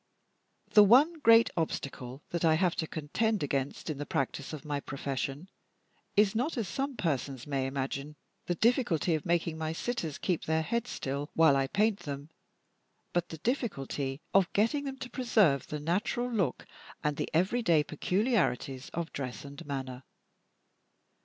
[0.71, 4.79] The one great obstacle that I have to contend against in the practice of my
[4.79, 5.47] profession
[6.17, 8.15] is not, as some persons may imagine,
[8.47, 12.29] the difficulty of making my sitters keep their heads still while I paint them,
[13.13, 16.65] but the difficulty of getting them to preserve the natural look
[17.03, 20.01] and the every day peculiarities of dress and manner.